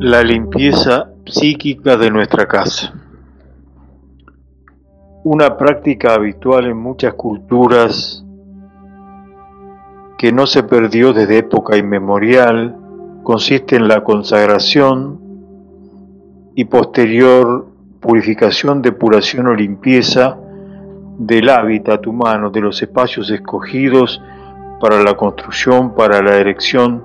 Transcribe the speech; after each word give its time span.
La 0.00 0.22
limpieza 0.22 1.10
psíquica 1.26 1.96
de 1.96 2.08
nuestra 2.08 2.46
casa. 2.46 2.94
Una 5.24 5.56
práctica 5.56 6.14
habitual 6.14 6.66
en 6.66 6.76
muchas 6.76 7.14
culturas 7.14 8.24
que 10.16 10.30
no 10.30 10.46
se 10.46 10.62
perdió 10.62 11.12
desde 11.12 11.38
época 11.38 11.76
inmemorial 11.76 12.76
consiste 13.24 13.74
en 13.74 13.88
la 13.88 14.04
consagración 14.04 15.18
y 16.54 16.64
posterior 16.66 17.66
purificación, 17.98 18.82
depuración 18.82 19.48
o 19.48 19.54
limpieza 19.54 20.38
del 21.18 21.48
hábitat 21.48 22.06
humano, 22.06 22.50
de 22.50 22.60
los 22.60 22.80
espacios 22.80 23.30
escogidos 23.30 24.22
para 24.80 25.02
la 25.02 25.14
construcción, 25.14 25.96
para 25.96 26.22
la 26.22 26.36
erección 26.36 27.02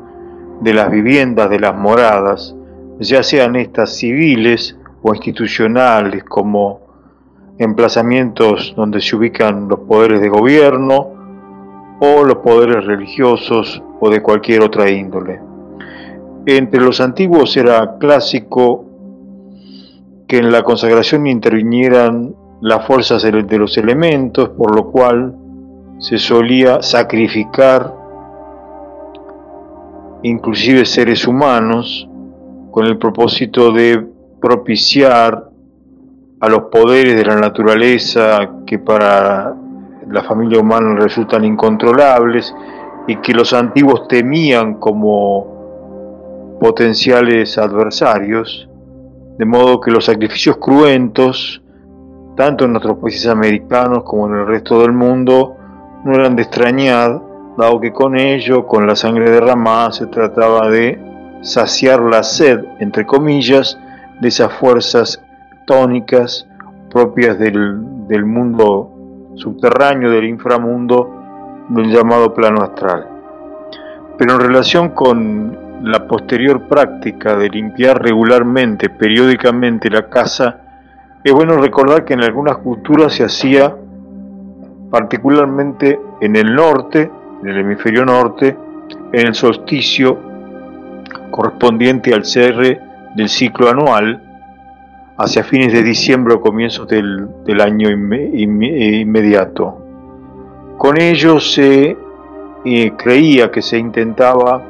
de 0.61 0.75
las 0.75 0.91
viviendas, 0.91 1.49
de 1.49 1.59
las 1.59 1.75
moradas, 1.75 2.55
ya 2.99 3.23
sean 3.23 3.55
estas 3.55 3.95
civiles 3.95 4.77
o 5.01 5.13
institucionales 5.13 6.23
como 6.23 6.81
emplazamientos 7.57 8.73
donde 8.75 9.01
se 9.01 9.15
ubican 9.15 9.67
los 9.67 9.79
poderes 9.81 10.21
de 10.21 10.29
gobierno 10.29 11.13
o 11.99 12.23
los 12.23 12.37
poderes 12.37 12.85
religiosos 12.85 13.81
o 13.99 14.09
de 14.09 14.21
cualquier 14.21 14.61
otra 14.61 14.89
índole. 14.89 15.39
Entre 16.45 16.81
los 16.81 16.99
antiguos 16.99 17.55
era 17.55 17.97
clásico 17.97 18.85
que 20.27 20.37
en 20.37 20.51
la 20.51 20.63
consagración 20.63 21.27
intervinieran 21.27 22.35
las 22.61 22.85
fuerzas 22.85 23.23
de 23.23 23.57
los 23.57 23.77
elementos, 23.77 24.49
por 24.49 24.75
lo 24.75 24.91
cual 24.91 25.35
se 25.99 26.17
solía 26.17 26.81
sacrificar 26.81 27.93
inclusive 30.23 30.85
seres 30.85 31.27
humanos 31.27 32.09
con 32.73 32.87
el 32.87 32.97
propósito 32.97 33.71
de 33.71 34.03
propiciar 34.41 35.47
a 36.39 36.49
los 36.49 36.63
poderes 36.71 37.15
de 37.15 37.23
la 37.23 37.35
naturaleza 37.35 38.49
que 38.65 38.79
para 38.79 39.53
la 40.09 40.23
familia 40.23 40.59
humana 40.59 40.95
resultan 40.95 41.45
incontrolables 41.45 42.51
y 43.05 43.17
que 43.17 43.31
los 43.31 43.53
antiguos 43.53 44.07
temían 44.07 44.79
como 44.79 46.57
potenciales 46.59 47.59
adversarios, 47.59 48.67
de 49.37 49.45
modo 49.45 49.79
que 49.79 49.91
los 49.91 50.05
sacrificios 50.05 50.57
cruentos, 50.57 51.61
tanto 52.35 52.65
en 52.65 52.71
nuestros 52.71 52.97
países 52.97 53.27
americanos 53.27 54.01
como 54.03 54.25
en 54.25 54.33
el 54.33 54.47
resto 54.47 54.81
del 54.81 54.93
mundo, 54.93 55.57
no 56.03 56.11
eran 56.11 56.35
de 56.35 56.41
extrañar, 56.41 57.21
dado 57.55 57.79
que 57.79 57.93
con 57.93 58.17
ello, 58.17 58.65
con 58.65 58.87
la 58.87 58.95
sangre 58.95 59.29
derramada, 59.29 59.91
se 59.91 60.07
trataba 60.07 60.71
de 60.71 61.12
saciar 61.43 62.01
la 62.01 62.23
sed, 62.23 62.65
entre 62.79 63.05
comillas, 63.05 63.77
de 64.19 64.29
esas 64.29 64.51
fuerzas 64.53 65.21
tónicas 65.65 66.47
propias 66.89 67.37
del, 67.37 68.25
mundo 68.25 68.89
subterráneo, 69.35 70.09
del 70.11 70.25
inframundo, 70.25 71.65
del 71.69 71.91
llamado 71.91 72.33
plano 72.33 72.61
astral. 72.61 73.07
Pero 74.17 74.35
en 74.35 74.39
relación 74.39 74.89
con 74.89 75.57
la 75.83 76.07
posterior 76.07 76.67
práctica 76.67 77.35
de 77.35 77.49
limpiar 77.49 78.01
regularmente, 78.01 78.89
periódicamente 78.89 79.89
la 79.89 80.07
casa, 80.07 80.59
es 81.23 81.33
bueno 81.33 81.57
recordar 81.57 82.05
que 82.05 82.13
en 82.13 82.21
algunas 82.21 82.57
culturas 82.57 83.13
se 83.13 83.23
hacía, 83.23 83.75
particularmente 84.91 85.99
en 86.21 86.35
el 86.35 86.53
norte, 86.53 87.11
en 87.41 87.49
el 87.49 87.57
hemisferio 87.59 88.05
norte, 88.05 88.55
en 89.11 89.27
el 89.27 89.33
solsticio 89.33 90.32
correspondiente 91.33 92.13
al 92.13 92.25
cierre 92.25 92.79
del 93.15 93.27
ciclo 93.27 93.67
anual 93.67 94.21
hacia 95.17 95.43
fines 95.43 95.73
de 95.73 95.81
diciembre 95.81 96.35
o 96.35 96.41
comienzos 96.41 96.87
del, 96.87 97.27
año 97.59 97.89
inmediato. 97.89 99.79
Con 100.77 101.01
ello 101.01 101.39
se 101.39 101.97
eh, 102.65 102.93
creía 102.95 103.49
que 103.49 103.63
se 103.63 103.79
intentaba 103.79 104.61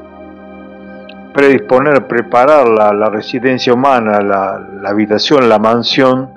predisponer, 1.34 2.08
preparar 2.08 2.70
la, 2.70 3.10
residencia 3.10 3.74
humana, 3.74 4.22
la, 4.22 4.90
habitación, 4.90 5.50
la 5.50 5.60
mansión, 5.60 6.30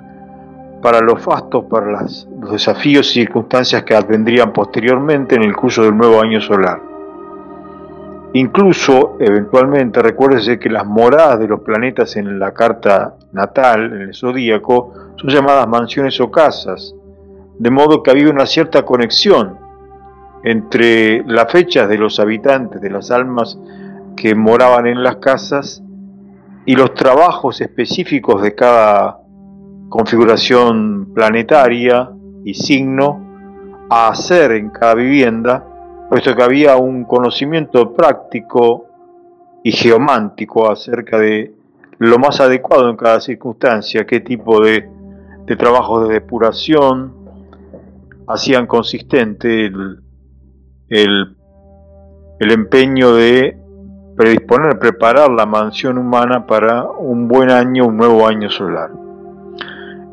para 0.81 0.99
los 0.99 1.21
fastos, 1.21 1.65
para 1.69 2.01
los 2.01 2.51
desafíos 2.51 3.09
y 3.11 3.21
circunstancias 3.21 3.83
que 3.83 3.95
advendrían 3.95 4.51
posteriormente 4.51 5.35
en 5.35 5.43
el 5.43 5.55
curso 5.55 5.83
del 5.83 5.95
nuevo 5.95 6.21
año 6.21 6.41
solar. 6.41 6.86
Incluso, 8.37 9.17
eventualmente, 9.19 9.99
recuérdese 9.99 10.59
que 10.59 10.69
las 10.69 10.85
moradas 10.85 11.39
de 11.39 11.47
los 11.47 11.61
planetas 11.61 12.17
en 12.17 12.37
la 12.37 12.53
carta 12.53 13.15
natal, 13.31 13.91
en 13.91 14.01
el 14.01 14.13
zodíaco, 14.13 14.93
son 15.15 15.29
llamadas 15.31 15.67
mansiones 15.67 16.21
o 16.21 16.29
casas, 16.29 16.93
de 17.57 17.71
modo 17.71 18.03
que 18.03 18.11
había 18.11 18.29
una 18.29 18.45
cierta 18.45 18.85
conexión 18.85 19.57
entre 20.43 21.23
las 21.23 21.51
fechas 21.51 21.89
de 21.89 21.97
los 21.97 22.19
habitantes, 22.19 22.79
de 22.79 22.91
las 22.91 23.09
almas 23.09 23.57
que 24.15 24.35
moraban 24.35 24.85
en 24.85 25.01
las 25.01 25.15
casas, 25.15 25.81
y 26.63 26.75
los 26.75 26.93
trabajos 26.93 27.59
específicos 27.59 28.43
de 28.43 28.53
cada 28.53 29.17
configuración 29.89 31.11
planetaria 31.11 32.11
y 32.45 32.53
signo 32.53 33.87
a 33.89 34.09
hacer 34.09 34.51
en 34.51 34.69
cada 34.69 34.93
vivienda 34.93 35.66
puesto 36.09 36.35
que 36.35 36.43
había 36.43 36.77
un 36.77 37.03
conocimiento 37.03 37.93
práctico 37.93 38.85
y 39.63 39.71
geomántico 39.71 40.71
acerca 40.71 41.19
de 41.19 41.53
lo 41.99 42.19
más 42.19 42.39
adecuado 42.39 42.89
en 42.89 42.95
cada 42.95 43.19
circunstancia, 43.19 44.05
qué 44.05 44.19
tipo 44.19 44.61
de, 44.61 44.89
trabajos 45.57 46.07
de 46.07 46.15
depuración 46.15 47.13
hacían 48.27 48.67
consistente 48.67 49.65
el, 49.65 49.99
el, 50.89 51.35
el 52.39 52.51
empeño 52.51 53.13
de 53.13 53.57
predisponer, 54.15 54.79
preparar 54.79 55.31
la 55.31 55.45
mansión 55.45 55.97
humana 55.97 56.45
para 56.45 56.83
un 56.85 57.27
buen 57.27 57.51
año, 57.51 57.85
un 57.85 57.97
nuevo 57.97 58.27
año 58.27 58.49
solar. 58.49 58.91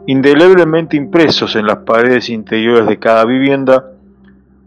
Indeleblemente 0.07 0.97
impresos 0.97 1.57
en 1.57 1.67
las 1.67 1.79
paredes 1.79 2.29
interiores 2.29 2.87
de 2.87 2.99
cada 2.99 3.25
vivienda 3.25 3.91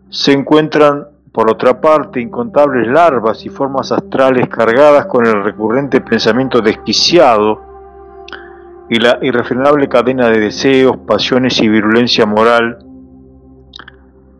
se 0.09 0.31
encuentran 0.31 1.07
por 1.31 1.51
otra 1.51 1.79
parte, 1.79 2.19
incontables 2.19 2.87
larvas 2.87 3.45
y 3.45 3.49
formas 3.49 3.91
astrales 3.91 4.47
cargadas 4.47 5.05
con 5.05 5.25
el 5.25 5.43
recurrente 5.43 6.01
pensamiento 6.01 6.61
desquiciado 6.61 7.61
y 8.89 8.99
la 8.99 9.19
irrefrenable 9.21 9.87
cadena 9.87 10.29
de 10.29 10.39
deseos, 10.39 10.97
pasiones 11.05 11.61
y 11.61 11.67
virulencia 11.67 12.25
moral, 12.25 12.79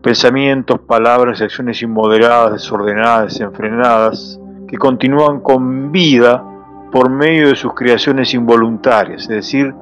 pensamientos, 0.02 0.80
palabras 0.80 1.40
y 1.40 1.44
acciones 1.44 1.82
inmoderadas, 1.82 2.52
desordenadas, 2.52 3.34
desenfrenadas, 3.34 4.40
que 4.66 4.78
continúan 4.78 5.40
con 5.40 5.92
vida 5.92 6.42
por 6.90 7.10
medio 7.10 7.48
de 7.48 7.56
sus 7.56 7.74
creaciones 7.74 8.32
involuntarias, 8.34 9.22
es 9.22 9.28
decir, 9.28 9.74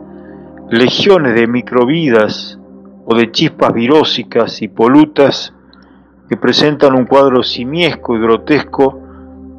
legiones 0.71 1.34
de 1.34 1.47
microvidas 1.47 2.59
o 3.05 3.15
de 3.15 3.31
chispas 3.31 3.73
virósicas 3.73 4.61
y 4.62 4.69
polutas 4.69 5.53
que 6.28 6.37
presentan 6.37 6.94
un 6.94 7.06
cuadro 7.06 7.42
simiesco 7.42 8.16
y 8.16 8.20
grotesco 8.20 9.00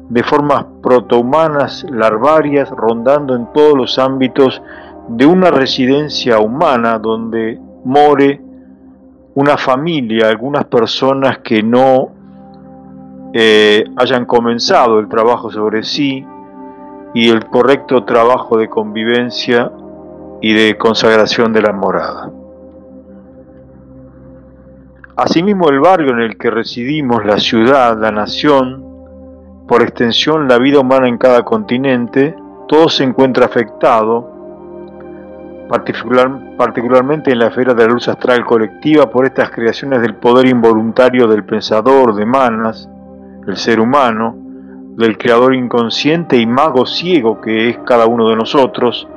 de 0.08 0.22
formas 0.22 0.64
protohumanas 0.82 1.84
larvarias 1.90 2.70
rondando 2.70 3.34
en 3.34 3.52
todos 3.52 3.76
los 3.76 3.98
ámbitos 3.98 4.62
de 5.08 5.26
una 5.26 5.50
residencia 5.50 6.38
humana 6.38 6.98
donde 6.98 7.58
more 7.84 8.40
una 9.34 9.56
familia, 9.56 10.28
algunas 10.28 10.64
personas 10.64 11.38
que 11.38 11.62
no 11.62 12.10
eh, 13.32 13.84
hayan 13.96 14.24
comenzado 14.24 14.98
el 14.98 15.08
trabajo 15.08 15.50
sobre 15.50 15.82
sí 15.84 16.26
y 17.14 17.28
el 17.28 17.46
correcto 17.46 18.04
trabajo 18.04 18.58
de 18.58 18.68
convivencia 18.68 19.70
y 20.40 20.52
de 20.54 20.76
consagración 20.76 21.52
de 21.52 21.62
la 21.62 21.72
morada. 21.72 22.30
Asimismo, 25.18 25.68
el 25.68 25.80
barrio 25.80 26.12
en 26.12 26.20
el 26.20 26.38
que 26.38 26.48
residimos, 26.48 27.24
la 27.26 27.38
ciudad, 27.38 28.00
la 28.00 28.12
nación, 28.12 28.84
por 29.66 29.82
extensión 29.82 30.46
la 30.46 30.58
vida 30.58 30.78
humana 30.78 31.08
en 31.08 31.18
cada 31.18 31.42
continente, 31.44 32.36
todo 32.68 32.88
se 32.88 33.02
encuentra 33.02 33.46
afectado, 33.46 34.30
particularmente 36.56 37.32
en 37.32 37.40
la 37.40 37.48
esfera 37.48 37.74
de 37.74 37.84
la 37.84 37.94
luz 37.94 38.06
astral 38.06 38.44
colectiva, 38.44 39.10
por 39.10 39.26
estas 39.26 39.50
creaciones 39.50 40.02
del 40.02 40.14
poder 40.14 40.46
involuntario 40.46 41.26
del 41.26 41.42
pensador, 41.42 42.14
de 42.14 42.24
Manas, 42.24 42.88
el 43.44 43.56
ser 43.56 43.80
humano, 43.80 44.36
del 44.96 45.18
creador 45.18 45.52
inconsciente 45.52 46.36
y 46.36 46.46
mago 46.46 46.86
ciego 46.86 47.40
que 47.40 47.70
es 47.70 47.78
cada 47.78 48.06
uno 48.06 48.28
de 48.28 48.36
nosotros, 48.36 49.08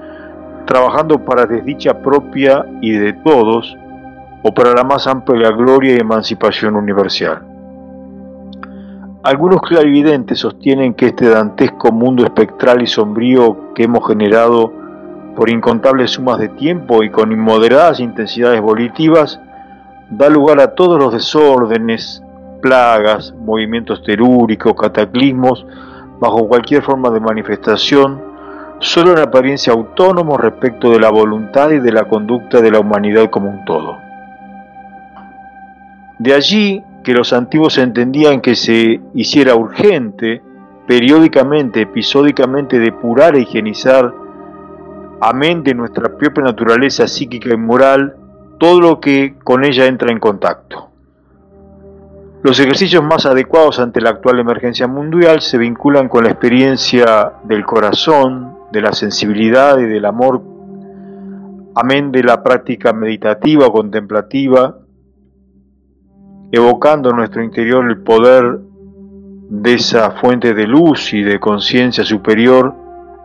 trabajando 0.66 1.24
para 1.24 1.46
desdicha 1.46 2.02
propia 2.02 2.66
y 2.82 2.90
de 2.90 3.14
todos, 3.14 3.78
o 4.44 4.54
para 4.54 4.74
la 4.74 4.84
más 4.84 5.08
amplia 5.08 5.52
gloria 5.52 5.94
y 5.96 6.00
emancipación 6.00 6.76
universal. 6.76 7.44
Algunos 9.24 9.62
clarividentes 9.62 10.40
sostienen 10.40 10.96
que 10.96 11.08
este 11.08 11.30
dantesco 11.30 11.92
mundo 11.92 12.24
espectral 12.24 12.82
y 12.82 12.88
sombrío 12.88 13.74
que 13.76 13.84
hemos 13.84 14.08
generado 14.08 14.74
por 15.36 15.50
incontables 15.50 16.12
sumas 16.12 16.40
de 16.40 16.50
tiempo 16.50 17.04
y 17.04 17.12
con 17.12 17.32
inmoderadas 17.32 18.00
intensidades 18.00 18.60
volitivas 18.62 19.40
da 20.10 20.28
lugar 20.28 20.60
a 20.60 20.74
todos 20.74 21.00
los 21.00 21.14
desórdenes, 21.14 22.24
plagas, 22.62 23.34
movimientos 23.34 24.04
telúricos, 24.04 24.74
cataclismos, 24.74 25.66
bajo 26.20 26.48
cualquier 26.48 26.82
forma 26.82 27.10
de 27.12 27.20
manifestación, 27.20 28.22
solo 28.80 29.12
en 29.12 29.20
apariencia 29.20 29.72
autónomos 29.72 30.42
respecto 30.42 30.90
de 30.90 31.00
la 31.00 31.12
voluntad 31.12 31.70
y 31.70 31.80
de 31.80 31.92
la 31.92 32.06
conducta 32.06 32.60
de 32.60 32.72
la 32.72 32.80
humanidad 32.80 33.30
como 33.30 33.50
un 33.50 33.64
todo. 33.66 34.11
De 36.22 36.36
allí 36.36 36.84
que 37.04 37.16
los 37.16 37.34
antiguos 37.34 37.80
entendían 37.80 38.42
que 38.42 38.54
se 38.54 39.02
hiciera 39.16 39.56
urgente, 39.56 40.40
periódicamente, 40.86 41.82
episódicamente, 41.82 42.78
depurar 42.78 43.36
e 43.36 43.42
higienizar, 43.42 44.14
amén 45.20 45.64
de 45.64 45.74
nuestra 45.74 46.16
propia 46.16 46.44
naturaleza 46.44 47.08
psíquica 47.08 47.52
y 47.52 47.58
moral, 47.58 48.18
todo 48.60 48.82
lo 48.82 49.00
que 49.00 49.34
con 49.44 49.66
ella 49.66 49.88
entra 49.88 50.12
en 50.12 50.20
contacto. 50.20 50.92
Los 52.44 52.60
ejercicios 52.60 53.04
más 53.04 53.26
adecuados 53.26 53.80
ante 53.80 54.00
la 54.00 54.12
actual 54.12 54.38
emergencia 54.38 54.86
mundial 54.86 55.42
se 55.42 55.58
vinculan 55.58 56.08
con 56.08 56.26
la 56.26 56.30
experiencia 56.30 57.34
del 57.46 57.66
corazón, 57.66 58.58
de 58.72 58.82
la 58.82 58.94
sensibilidad 58.94 59.80
y 59.80 59.86
del 59.86 60.06
amor, 60.06 60.40
amén 61.74 62.12
de 62.12 62.22
la 62.22 62.44
práctica 62.44 62.94
meditativa 62.94 63.66
o 63.66 63.72
contemplativa, 63.72 64.81
evocando 66.52 67.10
en 67.10 67.18
nuestro 67.18 67.44
interior 67.44 67.90
el 67.90 68.02
poder 68.02 68.60
de 69.50 69.74
esa 69.74 70.12
fuente 70.12 70.54
de 70.54 70.68
luz 70.68 71.14
y 71.14 71.24
de 71.24 71.40
conciencia 71.40 72.04
superior 72.04 72.74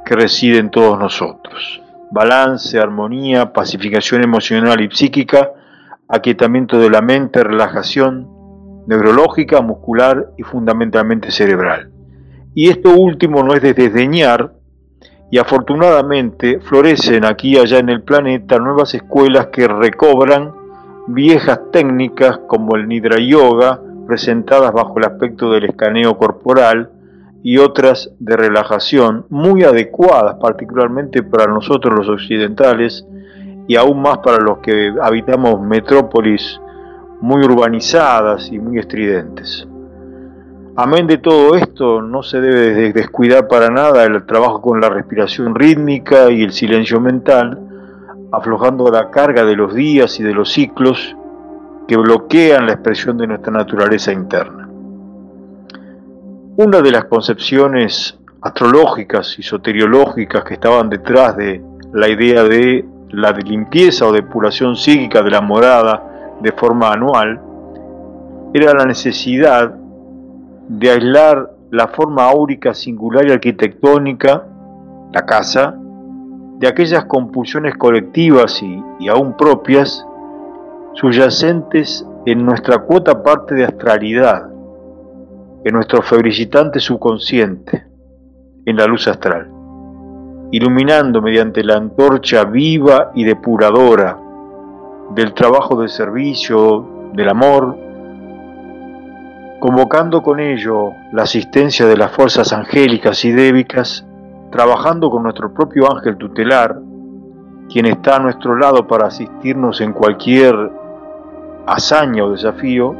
que 0.04 0.14
reside 0.14 0.58
en 0.58 0.70
todos 0.70 0.98
nosotros. 0.98 1.82
Balance, 2.10 2.78
armonía, 2.78 3.52
pacificación 3.52 4.22
emocional 4.22 4.80
y 4.80 4.90
psíquica, 4.90 5.50
aquietamiento 6.08 6.78
de 6.78 6.90
la 6.90 7.00
mente, 7.00 7.42
relajación, 7.42 8.28
neurológica, 8.86 9.60
muscular 9.60 10.30
y 10.38 10.42
fundamentalmente 10.44 11.30
cerebral. 11.32 11.90
Y 12.54 12.68
esto 12.68 12.94
último 12.94 13.42
no 13.42 13.54
es 13.54 13.62
de 13.62 13.74
desdeñar, 13.74 14.52
y 15.30 15.38
afortunadamente 15.38 16.60
florecen 16.60 17.24
aquí 17.24 17.54
y 17.54 17.58
allá 17.58 17.78
en 17.78 17.88
el 17.88 18.02
planeta 18.02 18.58
nuevas 18.58 18.94
escuelas 18.94 19.48
que 19.48 19.66
recobran 19.66 20.52
viejas 21.06 21.60
técnicas 21.72 22.38
como 22.46 22.76
el 22.76 22.88
Nidra 22.88 23.18
Yoga, 23.18 23.80
presentadas 24.06 24.72
bajo 24.72 24.98
el 24.98 25.04
aspecto 25.04 25.50
del 25.52 25.64
escaneo 25.64 26.16
corporal, 26.16 26.90
y 27.42 27.58
otras 27.58 28.10
de 28.18 28.36
relajación 28.36 29.24
muy 29.28 29.62
adecuadas 29.62 30.34
particularmente 30.40 31.22
para 31.22 31.46
nosotros 31.46 31.94
los 31.96 32.08
occidentales 32.08 33.06
y 33.68 33.76
aún 33.76 34.02
más 34.02 34.18
para 34.18 34.38
los 34.38 34.58
que 34.58 34.92
habitamos 35.00 35.60
metrópolis 35.60 36.60
muy 37.20 37.44
urbanizadas 37.44 38.50
y 38.50 38.58
muy 38.58 38.80
estridentes. 38.80 39.66
Amén 40.74 41.06
de 41.06 41.18
todo 41.18 41.54
esto, 41.54 42.02
no 42.02 42.24
se 42.24 42.40
debe 42.40 42.92
descuidar 42.92 43.46
para 43.46 43.70
nada 43.70 44.04
el 44.04 44.26
trabajo 44.26 44.60
con 44.60 44.80
la 44.80 44.88
respiración 44.88 45.54
rítmica 45.54 46.30
y 46.30 46.42
el 46.42 46.52
silencio 46.52 47.00
mental, 47.00 47.60
aflojando 48.36 48.90
la 48.90 49.10
carga 49.10 49.44
de 49.44 49.56
los 49.56 49.74
días 49.74 50.20
y 50.20 50.22
de 50.22 50.34
los 50.34 50.52
ciclos 50.52 51.16
que 51.88 51.96
bloquean 51.96 52.66
la 52.66 52.72
expresión 52.72 53.16
de 53.16 53.26
nuestra 53.26 53.50
naturaleza 53.50 54.12
interna. 54.12 54.68
Una 56.58 56.82
de 56.82 56.90
las 56.90 57.06
concepciones 57.06 58.18
astrológicas 58.42 59.38
y 59.38 59.42
soteriológicas 59.42 60.44
que 60.44 60.54
estaban 60.54 60.90
detrás 60.90 61.36
de 61.36 61.62
la 61.92 62.08
idea 62.08 62.44
de 62.44 62.84
la 63.10 63.32
limpieza 63.32 64.06
o 64.06 64.12
depuración 64.12 64.76
psíquica 64.76 65.22
de 65.22 65.30
la 65.30 65.40
morada 65.40 66.36
de 66.40 66.52
forma 66.52 66.92
anual 66.92 67.40
era 68.52 68.74
la 68.74 68.84
necesidad 68.84 69.74
de 70.68 70.90
aislar 70.90 71.52
la 71.70 71.88
forma 71.88 72.28
áurica 72.28 72.74
singular 72.74 73.26
y 73.26 73.32
arquitectónica, 73.32 74.44
la 75.12 75.24
casa, 75.24 75.78
de 76.58 76.68
aquellas 76.68 77.04
compulsiones 77.04 77.76
colectivas 77.76 78.62
y, 78.62 79.08
aún 79.08 79.36
propias, 79.36 80.06
subyacentes 80.94 82.06
en 82.24 82.44
nuestra 82.44 82.78
cuota 82.78 83.22
parte 83.22 83.54
de 83.54 83.64
astralidad, 83.64 84.48
en 85.64 85.74
nuestro 85.74 86.00
febricitante 86.02 86.80
subconsciente, 86.80 87.86
en 88.64 88.76
la 88.76 88.86
luz 88.86 89.06
astral, 89.06 89.50
iluminando 90.50 91.20
mediante 91.20 91.62
la 91.62 91.76
antorcha 91.76 92.44
viva 92.44 93.10
y 93.14 93.24
depuradora 93.24 94.18
del 95.14 95.34
trabajo 95.34 95.80
de 95.80 95.88
servicio, 95.88 97.10
del 97.12 97.28
amor, 97.28 97.76
convocando 99.60 100.22
con 100.22 100.40
ello 100.40 100.92
la 101.12 101.22
asistencia 101.22 101.86
de 101.86 101.96
las 101.96 102.12
fuerzas 102.12 102.52
angélicas 102.52 103.24
y 103.24 103.32
débicas, 103.32 104.06
trabajando 104.50 105.10
con 105.10 105.22
nuestro 105.22 105.52
propio 105.52 105.90
ángel 105.92 106.16
tutelar, 106.16 106.78
quien 107.68 107.86
está 107.86 108.16
a 108.16 108.20
nuestro 108.20 108.56
lado 108.56 108.86
para 108.86 109.08
asistirnos 109.08 109.80
en 109.80 109.92
cualquier 109.92 110.54
hazaña 111.66 112.24
o 112.24 112.30
desafío, 112.30 112.94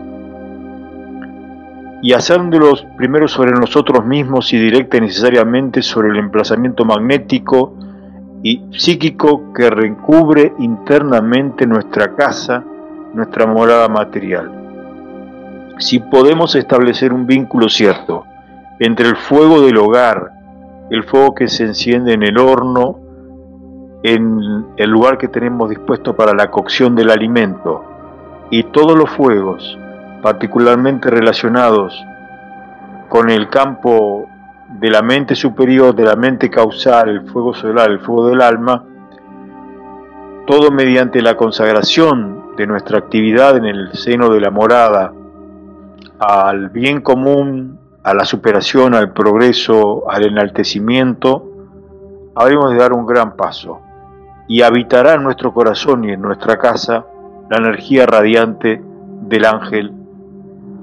y 2.02 2.12
hacérnoslos 2.12 2.86
primero 2.96 3.26
sobre 3.26 3.52
nosotros 3.52 4.04
mismos 4.04 4.52
y 4.52 4.58
directa 4.58 4.98
y 4.98 5.02
necesariamente 5.02 5.82
sobre 5.82 6.10
el 6.10 6.16
emplazamiento 6.16 6.84
magnético 6.84 7.74
y 8.42 8.62
psíquico 8.72 9.52
que 9.52 9.70
recubre 9.70 10.52
internamente 10.58 11.66
nuestra 11.66 12.14
casa, 12.14 12.62
nuestra 13.14 13.46
morada 13.46 13.88
material. 13.88 14.52
Si 15.78 15.98
podemos 15.98 16.54
establecer 16.54 17.12
un 17.12 17.26
vínculo 17.26 17.68
cierto 17.68 18.24
entre 18.78 19.08
el 19.08 19.16
fuego 19.16 19.62
del 19.62 19.78
hogar, 19.78 20.35
el 20.90 21.04
fuego 21.04 21.34
que 21.34 21.48
se 21.48 21.64
enciende 21.64 22.12
en 22.12 22.22
el 22.22 22.38
horno, 22.38 23.00
en 24.02 24.66
el 24.76 24.90
lugar 24.90 25.18
que 25.18 25.28
tenemos 25.28 25.68
dispuesto 25.68 26.14
para 26.14 26.32
la 26.34 26.50
cocción 26.50 26.94
del 26.94 27.10
alimento, 27.10 27.84
y 28.50 28.62
todos 28.64 28.96
los 28.96 29.10
fuegos, 29.10 29.78
particularmente 30.22 31.10
relacionados 31.10 32.00
con 33.08 33.30
el 33.30 33.48
campo 33.48 34.28
de 34.68 34.90
la 34.90 35.02
mente 35.02 35.34
superior, 35.34 35.94
de 35.94 36.04
la 36.04 36.16
mente 36.16 36.50
causal, 36.50 37.08
el 37.08 37.30
fuego 37.30 37.54
solar, 37.54 37.90
el 37.90 38.00
fuego 38.00 38.28
del 38.28 38.40
alma, 38.40 38.84
todo 40.46 40.70
mediante 40.70 41.22
la 41.22 41.36
consagración 41.36 42.54
de 42.56 42.66
nuestra 42.66 42.98
actividad 42.98 43.56
en 43.56 43.64
el 43.64 43.92
seno 43.94 44.30
de 44.30 44.40
la 44.40 44.50
morada 44.50 45.12
al 46.18 46.70
bien 46.70 47.00
común, 47.00 47.78
a 48.06 48.14
la 48.14 48.24
superación, 48.24 48.94
al 48.94 49.12
progreso, 49.12 50.08
al 50.08 50.26
enaltecimiento, 50.26 51.42
habremos 52.36 52.70
de 52.70 52.76
dar 52.76 52.92
un 52.92 53.04
gran 53.04 53.34
paso 53.34 53.80
y 54.46 54.62
habitará 54.62 55.14
en 55.14 55.24
nuestro 55.24 55.52
corazón 55.52 56.04
y 56.04 56.12
en 56.12 56.22
nuestra 56.22 56.56
casa 56.56 57.04
la 57.50 57.56
energía 57.56 58.06
radiante 58.06 58.80
del 59.22 59.44
ángel 59.44 59.92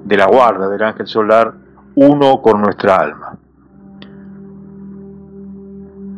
de 0.04 0.18
la 0.18 0.26
guarda, 0.26 0.68
del 0.68 0.84
ángel 0.84 1.08
solar, 1.08 1.54
uno 1.96 2.42
con 2.42 2.62
nuestra 2.62 2.98
alma. 2.98 3.38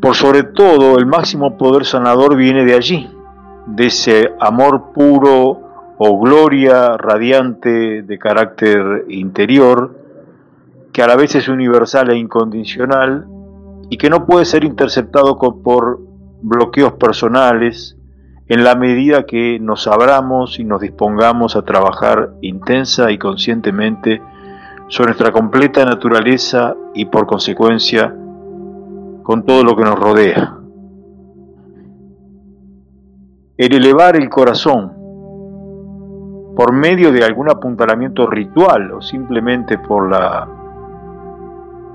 Por 0.01 0.15
sobre 0.15 0.41
todo, 0.41 0.97
el 0.97 1.05
máximo 1.05 1.55
poder 1.55 1.85
sanador 1.85 2.35
viene 2.35 2.65
de 2.65 2.73
allí, 2.73 3.07
de 3.67 3.85
ese 3.85 4.33
amor 4.39 4.91
puro 4.91 5.61
o 5.99 6.19
gloria 6.19 6.97
radiante 6.97 8.01
de 8.01 8.17
carácter 8.17 9.05
interior, 9.09 10.04
que 10.95 11.03
a 11.03 11.07
la 11.07 11.17
vez 11.17 11.35
es 11.35 11.49
universal 11.49 12.09
e 12.09 12.17
incondicional 12.17 13.27
y 13.89 13.97
que 13.97 14.09
no 14.09 14.25
puede 14.25 14.45
ser 14.45 14.63
interceptado 14.63 15.37
por 15.37 15.99
bloqueos 16.41 16.93
personales 16.93 17.97
en 18.47 18.63
la 18.63 18.75
medida 18.75 19.25
que 19.25 19.59
nos 19.59 19.87
abramos 19.87 20.57
y 20.57 20.63
nos 20.63 20.79
dispongamos 20.79 21.57
a 21.57 21.63
trabajar 21.63 22.35
intensa 22.41 23.11
y 23.11 23.17
conscientemente 23.17 24.21
sobre 24.87 25.07
nuestra 25.07 25.33
completa 25.33 25.83
naturaleza 25.83 26.77
y 26.93 27.03
por 27.03 27.27
consecuencia 27.27 28.15
con 29.21 29.43
todo 29.45 29.65
lo 29.65 29.75
que 29.75 29.83
nos 29.83 29.99
rodea. 29.99 30.59
El 33.57 33.73
elevar 33.73 34.15
el 34.15 34.29
corazón 34.29 34.93
por 36.55 36.71
medio 36.71 37.11
de 37.11 37.25
algún 37.25 37.49
apuntalamiento 37.49 38.27
ritual 38.27 38.93
o 38.93 39.01
simplemente 39.01 39.77
por 39.77 40.09
la 40.09 40.54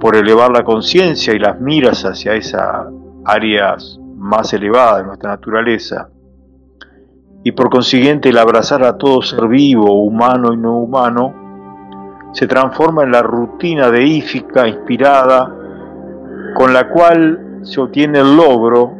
por 0.00 0.16
elevar 0.16 0.50
la 0.50 0.64
conciencia 0.64 1.34
y 1.34 1.38
las 1.38 1.60
miras 1.60 2.04
hacia 2.04 2.34
esas 2.34 2.86
áreas 3.24 4.00
más 4.16 4.52
elevadas 4.54 4.98
de 4.98 5.04
nuestra 5.04 5.30
naturaleza. 5.30 6.08
Y 7.44 7.52
por 7.52 7.70
consiguiente 7.70 8.30
el 8.30 8.38
abrazar 8.38 8.82
a 8.82 8.96
todo 8.96 9.22
ser 9.22 9.46
vivo, 9.46 10.02
humano 10.02 10.52
y 10.52 10.56
no 10.56 10.78
humano, 10.78 11.34
se 12.32 12.46
transforma 12.46 13.02
en 13.02 13.12
la 13.12 13.22
rutina 13.22 13.90
deífica 13.90 14.66
inspirada 14.66 15.54
con 16.54 16.72
la 16.72 16.88
cual 16.88 17.60
se 17.62 17.80
obtiene 17.80 18.20
el 18.20 18.36
logro, 18.36 18.92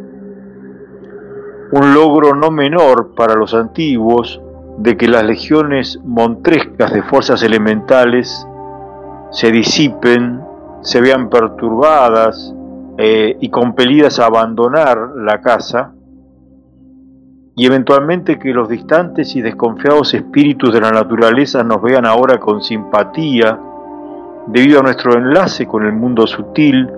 un 1.72 1.94
logro 1.94 2.34
no 2.34 2.50
menor 2.50 3.14
para 3.14 3.34
los 3.34 3.54
antiguos, 3.54 4.40
de 4.78 4.96
que 4.96 5.08
las 5.08 5.24
legiones 5.24 6.00
montrescas 6.04 6.92
de 6.92 7.02
fuerzas 7.02 7.42
elementales 7.42 8.46
se 9.30 9.50
disipen, 9.50 10.39
se 10.82 11.00
vean 11.00 11.28
perturbadas 11.28 12.54
eh, 12.98 13.36
y 13.40 13.48
compelidas 13.50 14.18
a 14.18 14.26
abandonar 14.26 15.12
la 15.16 15.40
casa, 15.40 15.92
y 17.56 17.66
eventualmente 17.66 18.38
que 18.38 18.54
los 18.54 18.68
distantes 18.68 19.36
y 19.36 19.42
desconfiados 19.42 20.14
espíritus 20.14 20.72
de 20.72 20.80
la 20.80 20.90
naturaleza 20.90 21.62
nos 21.62 21.82
vean 21.82 22.06
ahora 22.06 22.38
con 22.38 22.62
simpatía 22.62 23.58
debido 24.46 24.80
a 24.80 24.82
nuestro 24.82 25.14
enlace 25.14 25.66
con 25.66 25.84
el 25.84 25.92
mundo 25.92 26.26
sutil 26.26 26.88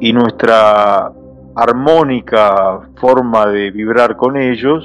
y 0.00 0.12
nuestra 0.12 1.12
armónica 1.54 2.80
forma 2.96 3.46
de 3.46 3.70
vibrar 3.70 4.16
con 4.16 4.36
ellos 4.36 4.84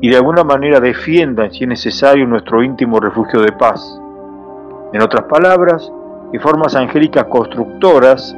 y 0.00 0.08
de 0.10 0.16
alguna 0.16 0.44
manera 0.44 0.78
defiendan, 0.80 1.50
si 1.50 1.64
es 1.64 1.68
necesario, 1.68 2.26
nuestro 2.26 2.62
íntimo 2.62 3.00
refugio 3.00 3.40
de 3.40 3.52
paz. 3.52 4.00
En 4.92 5.02
otras 5.02 5.24
palabras, 5.24 5.90
que 6.32 6.40
formas 6.40 6.74
angélicas 6.74 7.24
constructoras 7.24 8.36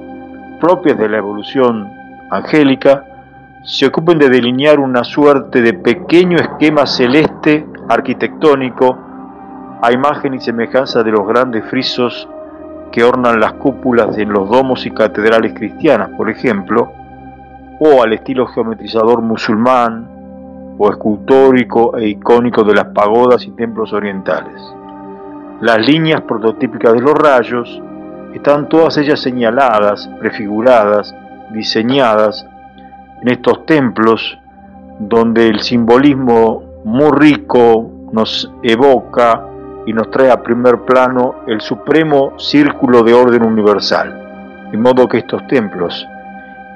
propias 0.61 0.99
de 0.99 1.09
la 1.09 1.19
evolución 1.19 1.91
angélica 2.31 3.05
se 3.65 3.87
ocupen 3.87 4.19
de 4.19 4.29
delinear 4.29 4.81
una 4.81 5.05
suerte 5.05 5.63
de 5.63 5.75
pequeño 5.75 6.39
esquema 6.39 6.87
celeste 6.87 7.67
arquitectónico 7.89 8.97
a 9.83 9.93
imagen 9.93 10.35
y 10.35 10.41
semejanza 10.41 11.03
de 11.03 11.11
los 11.11 11.27
grandes 11.27 11.65
frisos 11.67 12.29
que 12.91 13.05
ornan 13.05 13.41
las 13.41 13.55
cúpulas 13.55 14.17
en 14.19 14.31
los 14.31 14.49
domos 14.49 14.87
y 14.87 14.91
catedrales 14.91 15.53
cristianas, 15.55 16.11
por 16.17 16.31
ejemplo, 16.31 16.93
o 17.79 18.03
al 18.03 18.13
estilo 18.13 18.47
geometrizador 18.47 19.21
musulmán 19.21 20.09
o 20.79 20.91
escultórico 20.91 21.97
e 21.97 22.09
icónico 22.09 22.65
de 22.65 22.75
las 22.75 22.87
pagodas 22.87 23.45
y 23.47 23.51
templos 23.51 23.93
orientales. 23.93 24.55
Las 25.61 25.85
líneas 25.87 26.21
prototípicas 26.23 26.93
de 26.93 27.01
los 27.01 27.15
rayos 27.15 27.83
están 28.33 28.69
todas 28.69 28.97
ellas 28.99 29.21
señaladas, 29.21 30.09
prefiguradas, 30.21 31.15
diseñadas 31.51 32.47
en 33.23 33.29
estos 33.29 33.67
templos 33.67 34.39
donde 34.99 35.49
el 35.49 35.61
simbolismo 35.61 36.63
muy 36.85 37.11
rico 37.13 37.91
nos 38.13 38.51
evoca 38.63 39.45
y 39.87 39.93
nos 39.93 40.11
trae 40.11 40.31
a 40.31 40.43
primer 40.43 40.83
plano 40.83 41.37
el 41.47 41.61
supremo 41.61 42.39
círculo 42.39 43.03
de 43.03 43.15
orden 43.15 43.43
universal. 43.43 44.69
De 44.71 44.79
modo 44.79 45.09
que 45.09 45.19
estos 45.19 45.47
templos 45.47 46.07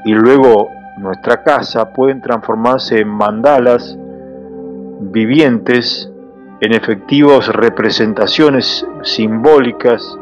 y 0.05 0.13
luego 0.13 0.71
nuestra 0.99 1.43
casa 1.43 1.93
pueden 1.93 2.21
transformarse 2.21 3.01
en 3.01 3.09
mandalas 3.09 3.97
vivientes, 5.01 6.12
en 6.63 6.73
efectivas 6.75 7.49
representaciones 7.49 8.87
simbólicas 9.03 10.17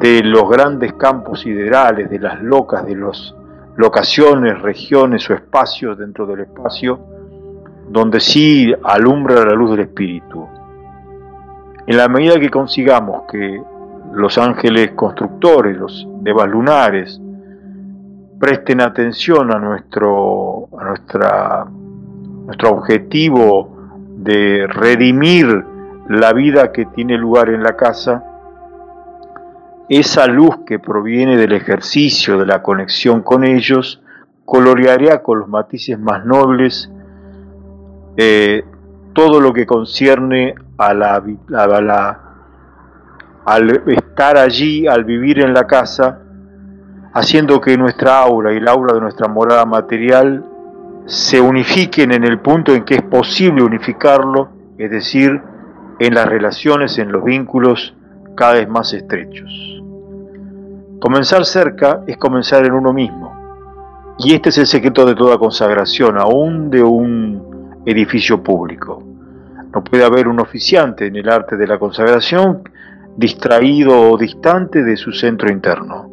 de 0.00 0.22
los 0.22 0.48
grandes 0.48 0.94
campos 0.94 1.40
siderales, 1.40 2.08
de 2.08 2.18
las 2.18 2.42
locas, 2.42 2.86
de 2.86 2.96
las 2.96 3.34
locaciones, 3.76 4.62
regiones 4.62 5.28
o 5.28 5.34
espacios 5.34 5.98
dentro 5.98 6.24
del 6.24 6.40
espacio, 6.40 6.98
donde 7.86 8.18
sí 8.18 8.72
alumbra 8.82 9.44
la 9.44 9.52
luz 9.52 9.72
del 9.72 9.80
Espíritu. 9.80 10.48
En 11.86 11.98
la 11.98 12.08
medida 12.08 12.40
que 12.40 12.48
consigamos 12.48 13.24
que 13.30 13.62
los 14.14 14.38
ángeles 14.38 14.92
constructores, 14.92 15.76
los 15.76 16.08
devas 16.22 16.48
lunares, 16.48 17.20
presten 18.40 18.80
atención 18.80 19.54
a 19.54 19.58
nuestro, 19.58 20.70
a 20.80 20.84
nuestra, 20.84 21.66
nuestro 22.46 22.70
objetivo 22.70 23.77
de 24.18 24.66
redimir 24.66 25.64
la 26.08 26.32
vida 26.32 26.72
que 26.72 26.86
tiene 26.86 27.16
lugar 27.16 27.50
en 27.50 27.62
la 27.62 27.76
casa, 27.76 28.24
esa 29.88 30.26
luz 30.26 30.58
que 30.66 30.78
proviene 30.78 31.36
del 31.36 31.52
ejercicio 31.52 32.36
de 32.38 32.46
la 32.46 32.62
conexión 32.62 33.22
con 33.22 33.44
ellos 33.44 34.02
coloreará 34.44 35.22
con 35.22 35.38
los 35.38 35.48
matices 35.48 35.98
más 35.98 36.24
nobles 36.24 36.90
eh, 38.16 38.64
todo 39.12 39.40
lo 39.40 39.52
que 39.52 39.66
concierne 39.66 40.54
a 40.76 40.94
la, 40.94 41.22
la, 41.48 42.20
al 43.44 43.82
estar 43.86 44.36
allí, 44.36 44.86
al 44.86 45.04
vivir 45.04 45.40
en 45.40 45.54
la 45.54 45.66
casa, 45.66 46.20
haciendo 47.12 47.60
que 47.60 47.76
nuestra 47.76 48.20
aura 48.20 48.52
y 48.52 48.60
la 48.60 48.72
aura 48.72 48.94
de 48.94 49.00
nuestra 49.00 49.28
morada 49.28 49.64
material 49.64 50.44
se 51.08 51.40
unifiquen 51.40 52.12
en 52.12 52.22
el 52.24 52.38
punto 52.38 52.74
en 52.74 52.84
que 52.84 52.96
es 52.96 53.02
posible 53.02 53.62
unificarlo, 53.62 54.50
es 54.76 54.90
decir, 54.90 55.40
en 55.98 56.14
las 56.14 56.26
relaciones, 56.26 56.98
en 56.98 57.10
los 57.10 57.24
vínculos 57.24 57.94
cada 58.36 58.54
vez 58.54 58.68
más 58.68 58.92
estrechos. 58.92 59.50
Comenzar 61.00 61.46
cerca 61.46 62.02
es 62.06 62.18
comenzar 62.18 62.66
en 62.66 62.74
uno 62.74 62.92
mismo, 62.92 63.34
y 64.18 64.34
este 64.34 64.50
es 64.50 64.58
el 64.58 64.66
secreto 64.66 65.06
de 65.06 65.14
toda 65.14 65.38
consagración, 65.38 66.18
aún 66.18 66.68
de 66.70 66.82
un 66.82 67.80
edificio 67.86 68.42
público. 68.42 69.02
No 69.72 69.82
puede 69.82 70.04
haber 70.04 70.28
un 70.28 70.40
oficiante 70.40 71.06
en 71.06 71.16
el 71.16 71.30
arte 71.30 71.56
de 71.56 71.66
la 71.66 71.78
consagración 71.78 72.62
distraído 73.16 74.10
o 74.10 74.18
distante 74.18 74.82
de 74.84 74.96
su 74.98 75.12
centro 75.12 75.50
interno. 75.50 76.10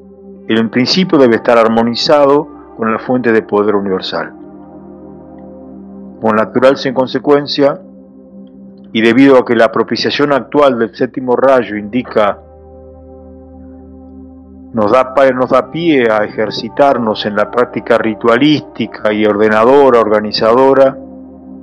El 0.48 0.58
en 0.58 0.70
principio 0.70 1.18
debe 1.18 1.36
estar 1.36 1.58
armonizado 1.58 2.48
con 2.78 2.94
la 2.94 3.00
fuente 3.00 3.34
de 3.34 3.42
poder 3.42 3.76
universal. 3.76 4.45
Con 6.26 6.38
natural 6.38 6.76
en 6.84 6.94
consecuencia, 6.96 7.80
y 8.92 9.00
debido 9.00 9.38
a 9.38 9.46
que 9.46 9.56
la 9.56 9.72
propiciación 9.72 10.34
actual 10.34 10.80
del 10.80 10.96
séptimo 10.96 11.36
rayo 11.36 11.76
indica 11.76 12.40
nos 14.74 14.92
da, 14.92 15.14
nos 15.36 15.52
da 15.52 15.70
pie 15.70 16.12
a 16.12 16.24
ejercitarnos 16.24 17.28
en 17.28 17.36
la 17.36 17.52
práctica 17.52 18.00
ritualística 18.00 19.14
y 19.14 19.24
ordenadora, 19.24 20.00
organizadora, 20.00 20.98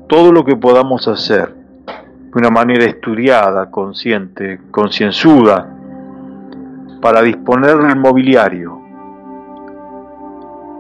todo 0.07 0.31
lo 0.31 0.45
que 0.45 0.55
podamos 0.55 1.09
hacer 1.09 1.53
de 1.53 2.33
una 2.33 2.51
manera 2.51 2.85
estudiada, 2.85 3.69
consciente, 3.69 4.61
concienzuda, 4.71 5.75
para 7.01 7.21
disponer 7.21 7.79
del 7.79 7.97
mobiliario, 7.97 8.81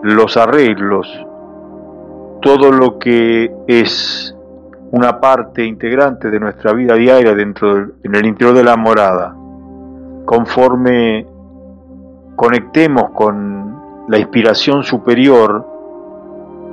los 0.04 0.36
arreglos, 0.36 1.08
todo 2.42 2.72
lo 2.72 2.98
que 2.98 3.50
es 3.66 4.36
una 4.90 5.20
parte 5.20 5.64
integrante 5.64 6.30
de 6.30 6.38
nuestra 6.38 6.72
vida 6.72 6.94
diaria 6.94 7.34
dentro 7.34 7.92
en 8.02 8.14
el 8.14 8.26
interior 8.26 8.54
de 8.54 8.64
la 8.64 8.76
morada, 8.76 9.34
conforme 10.26 11.26
conectemos 12.36 13.10
con 13.12 14.06
la 14.08 14.18
inspiración 14.18 14.82
superior 14.82 15.66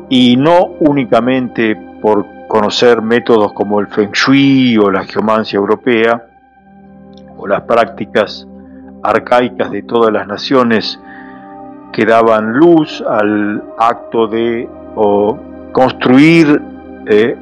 y 0.10 0.36
no 0.36 0.66
únicamente 0.80 1.78
por 2.02 2.26
conocer 2.48 3.02
métodos 3.02 3.54
como 3.54 3.80
el 3.80 3.88
Feng 3.88 4.12
Shui 4.12 4.78
o 4.78 4.90
la 4.90 5.04
geomancia 5.06 5.58
europea 5.58 6.26
o 7.38 7.48
las 7.48 7.62
prácticas 7.62 8.48
arcaicas 9.04 9.70
de 9.72 9.84
todas 9.84 10.12
las 10.12 10.28
naciones 10.28 11.00
que 11.94 12.06
daban 12.06 12.54
luz 12.54 13.02
al 13.08 13.64
acto 13.78 14.28
de 14.28 14.68
construir, 15.72 16.62
eh, 17.06 17.36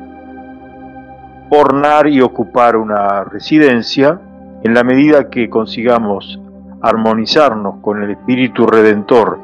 ornar 1.50 2.08
y 2.08 2.22
ocupar 2.22 2.76
una 2.76 3.24
residencia, 3.24 4.20
en 4.64 4.74
la 4.74 4.84
medida 4.84 5.30
que 5.30 5.50
consigamos 5.50 6.40
armonizarnos 6.82 7.76
con 7.82 8.04
el 8.04 8.12
espíritu 8.12 8.66
redentor 8.66 9.40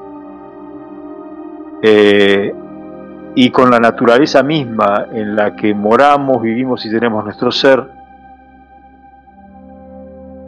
eh, 1.81 2.53
y 3.35 3.49
con 3.49 3.71
la 3.71 3.79
naturaleza 3.79 4.43
misma 4.43 5.07
en 5.11 5.35
la 5.35 5.55
que 5.55 5.73
moramos, 5.73 6.41
vivimos 6.41 6.85
y 6.85 6.91
tenemos 6.91 7.23
nuestro 7.23 7.51
ser, 7.51 7.83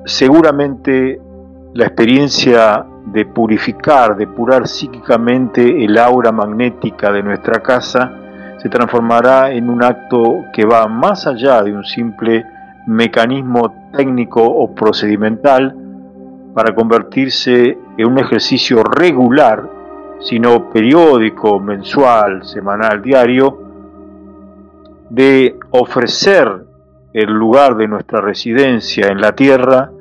seguramente 0.06 1.20
la 1.74 1.86
experiencia 1.86 2.86
de 3.06 3.26
purificar, 3.26 4.16
de 4.16 4.28
purar 4.28 4.68
psíquicamente 4.68 5.84
el 5.84 5.98
aura 5.98 6.32
magnética 6.32 7.12
de 7.12 7.24
nuestra 7.24 7.62
casa, 7.62 8.12
se 8.66 8.70
transformará 8.70 9.52
en 9.52 9.70
un 9.70 9.84
acto 9.84 10.46
que 10.52 10.66
va 10.66 10.88
más 10.88 11.28
allá 11.28 11.62
de 11.62 11.72
un 11.72 11.86
simple 11.86 12.44
mecanismo 12.88 13.92
técnico 13.96 14.42
o 14.42 14.74
procedimental 14.74 15.76
para 16.56 16.74
convertirse 16.74 17.78
en 17.96 18.08
un 18.08 18.18
ejercicio 18.18 18.82
regular 18.82 19.70
sino 20.20 20.72
periódico, 20.72 21.60
mensual, 21.60 22.44
semanal, 22.44 23.04
diario, 23.04 23.56
de 25.12 25.60
ofrecer 25.70 26.66
el 27.14 27.32
lugar 27.32 27.76
de 27.76 27.88
nuestra 27.88 28.20
residencia 28.20 29.10
en 29.10 29.22
la 29.22 29.34
tierra 29.34 29.92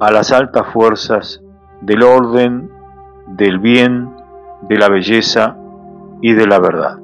a 0.00 0.10
las 0.10 0.32
altas 0.32 0.66
fuerzas 0.70 1.42
del 1.80 2.02
orden, 2.02 2.68
del 3.28 3.58
bien, 3.58 4.10
de 4.68 4.76
la 4.76 4.90
belleza 4.90 5.56
y 6.20 6.34
de 6.34 6.46
la 6.46 6.58
verdad. 6.58 7.01